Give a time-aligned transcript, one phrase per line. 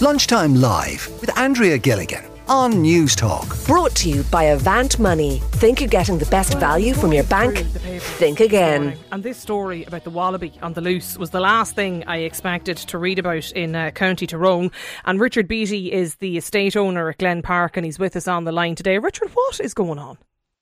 [0.00, 3.56] Lunchtime Live with Andrea Gilligan on News Talk.
[3.66, 5.40] Brought to you by Avant Money.
[5.54, 7.58] Think you're getting the best value from your bank?
[7.58, 8.96] Think again.
[9.10, 12.76] And this story about the wallaby on the loose was the last thing I expected
[12.76, 14.70] to read about in uh, County Tyrone.
[15.04, 18.44] And Richard Beattie is the estate owner at Glen Park, and he's with us on
[18.44, 18.98] the line today.
[18.98, 20.16] Richard, what is going on?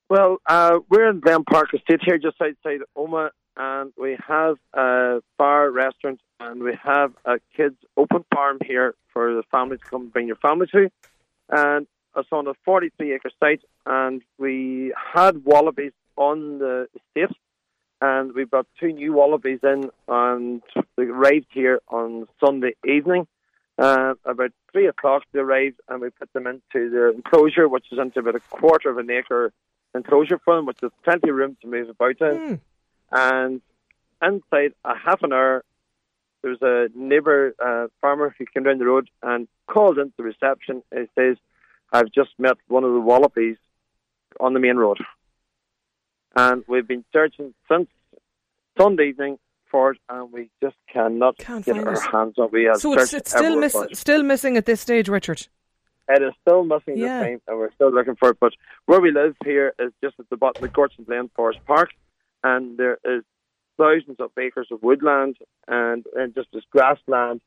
[0.08, 5.20] Well, uh, we're in Glen Park Estate here, just outside Omagh, and we have a
[5.36, 10.02] bar, restaurant, and we have a kids' open farm here for the family to come
[10.02, 10.90] and bring your family to.
[11.48, 11.86] And
[12.16, 17.36] it's on a 43 acre site, and we had wallabies on the estate,
[18.00, 20.62] and we brought two new wallabies in, and
[20.96, 23.26] they arrived here on Sunday evening.
[23.78, 27.98] Uh, about three o'clock, they arrived, and we put them into the enclosure, which is
[27.98, 29.52] into about a quarter of an acre
[29.94, 32.60] enclosure for them, which is plenty of room to move about in.
[33.12, 33.60] And
[34.22, 35.62] inside a half an hour,
[36.42, 40.22] there was a neighbour uh, farmer who came down the road and called into the
[40.22, 41.36] reception and says,
[41.92, 43.56] I've just met one of the wallabies
[44.40, 44.98] on the main road.
[46.34, 47.88] And we've been searching since
[48.78, 49.38] Sunday evening
[49.70, 52.00] for it, and we just cannot Can't get our it.
[52.12, 52.52] hands on it.
[52.52, 55.46] We have So it's, it's still, miss- still missing at this stage, Richard.
[56.08, 57.18] It is still missing Yeah.
[57.20, 58.36] this time, and we're still looking for it.
[58.38, 58.52] But
[58.84, 61.90] where we live here is just at the bottom of Gortin Glen Forest Park,
[62.44, 63.24] and there is
[63.76, 65.36] thousands of acres of woodland
[65.68, 67.40] and, and just this grassland.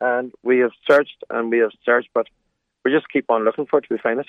[0.00, 2.26] And we have searched and we have searched, but
[2.84, 4.26] we just keep on looking for it till we find it.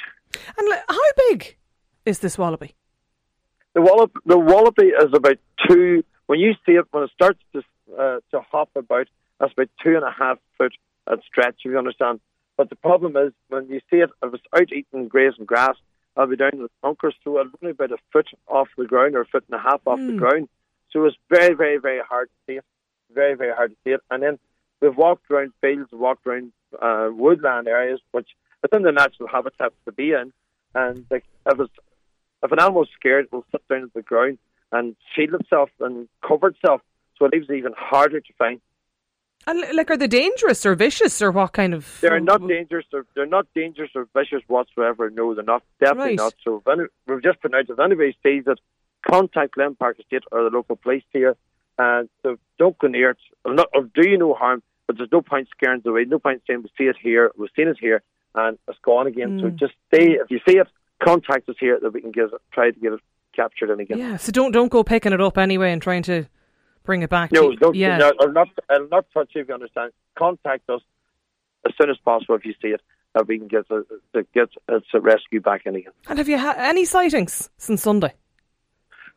[0.58, 0.98] And how
[1.30, 1.58] big
[2.06, 2.74] is this wallaby?
[3.74, 6.04] The wallop, the wallaby is about two.
[6.26, 7.62] When you see it, when it starts to
[7.98, 9.08] uh, to hop about,
[9.40, 10.74] that's about two and a half foot
[11.12, 11.56] at stretch.
[11.64, 12.20] If you understand.
[12.58, 15.76] But the problem is when you see it, if it's out eating grazing grass,
[16.16, 19.16] I'll be down in the bunkers, so it'll be about a foot off the ground
[19.16, 20.50] or a foot and a half off the ground.
[20.92, 22.66] So it was very, very, very hard to see it.
[23.14, 24.02] Very, very hard to see it.
[24.10, 24.40] And then
[24.82, 28.30] we've walked around fields, walked around uh, woodland areas, which
[28.62, 30.34] within the natural habitat to be in.
[30.76, 31.74] And like if it's
[32.44, 34.38] if an animal's scared, it will sit down at the ground
[34.72, 36.82] and shield itself and cover itself,
[37.18, 38.62] so it leaves it even harder to find.
[39.48, 42.00] And like, are they dangerous or vicious or what kind of?
[42.02, 42.86] They're not dangerous.
[42.92, 45.10] Or, they're not dangerous or vicious whatsoever.
[45.10, 45.64] No, they're not.
[45.80, 46.18] Definitely Right.
[46.18, 46.34] not.
[46.44, 48.60] So if any, we've just out if anybody sees it,
[49.06, 51.36] contact Glen Park Estate or the local police here.
[51.78, 53.18] And so don't go near it.
[53.46, 54.64] Or not, or do you no harm.
[54.88, 56.06] But there's no point scaring it away.
[56.06, 58.02] No point saying we see it here, we've seen it here,
[58.34, 59.38] and it's gone again.
[59.42, 59.60] So mm.
[59.60, 60.12] just stay.
[60.14, 60.68] If you see it,
[61.04, 63.02] contact us here that we can get it, try to get it
[63.36, 63.98] captured in again.
[63.98, 66.26] Yeah, so don't don't go picking it up anyway and trying to
[66.86, 67.34] bring it back.
[67.34, 67.98] No, don't, yeah.
[67.98, 69.92] no, I'll not, I'll not touch you if you understand.
[70.18, 70.82] Contact us
[71.66, 72.82] as soon as possible if you see it,
[73.14, 75.92] that we can get the, the get its rescue back in again.
[76.08, 78.14] And have you had any sightings since Sunday?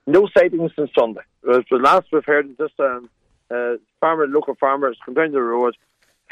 [0.07, 1.21] No sightings since Sunday.
[1.43, 3.11] The last we've heard is this um,
[3.51, 5.77] uh, farmer, local farmer, has come down the road.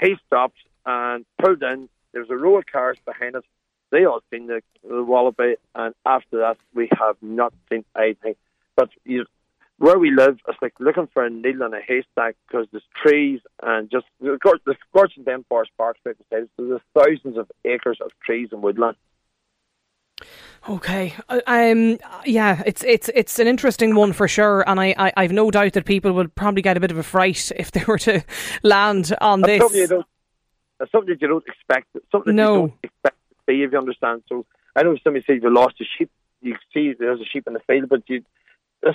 [0.01, 1.89] He stopped and pulled in.
[2.13, 3.45] There's a row of cars behind us.
[3.91, 8.35] They all seen the, the wallaby, and after that, we have not seen anything.
[8.77, 9.25] But you,
[9.79, 13.41] where we live, it's like looking for a needle in a haystack because there's trees
[13.63, 17.51] and just the Gor- the Gortin Den Forest Park, like I said, there's thousands of
[17.65, 18.97] acres of trees and woodland.
[20.69, 21.15] Okay,
[21.47, 25.51] um, yeah, it's it's it's an interesting one for sure, and I, I I've no
[25.51, 28.23] doubt that people would probably get a bit of a fright if they were to
[28.63, 29.89] land on something you this.
[29.91, 30.07] don't,
[30.81, 31.87] it's something that you don't expect.
[32.13, 32.55] Something No.
[32.55, 34.23] you don't expect to see, if you understand.
[34.29, 36.11] So I know somebody says you lost a sheep.
[36.41, 38.25] You see there's a sheep in the field, but you this is not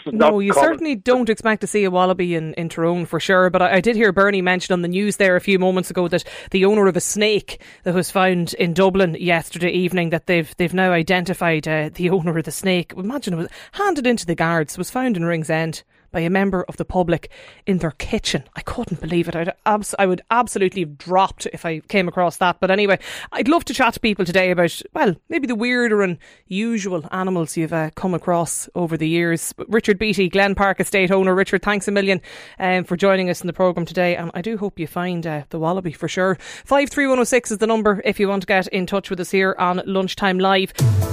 [0.05, 0.69] No, you common.
[0.69, 3.49] certainly don't expect to see a wallaby in, in Tyrone for sure.
[3.49, 6.07] But I, I did hear Bernie mention on the news there a few moments ago
[6.07, 10.55] that the owner of a snake that was found in Dublin yesterday evening that they've
[10.57, 12.93] they've now identified uh, the owner of the snake.
[12.95, 14.77] Imagine it was handed into the guards.
[14.77, 17.29] Was found in Ringsend by a member of the public
[17.65, 18.45] in their kitchen.
[18.55, 19.35] I couldn't believe it.
[19.35, 22.61] I'd abs- I would absolutely have dropped if I came across that.
[22.61, 22.99] But anyway,
[23.33, 27.57] I'd love to chat to people today about, well, maybe the weirder and usual animals
[27.57, 29.53] you've uh, come across over the years.
[29.67, 31.35] Richard Beatty, Glen Park estate owner.
[31.35, 32.21] Richard, thanks a million
[32.59, 34.15] um, for joining us in the programme today.
[34.15, 36.35] And I do hope you find uh, the wallaby for sure.
[36.65, 39.81] 53106 is the number if you want to get in touch with us here on
[39.85, 41.12] Lunchtime Live.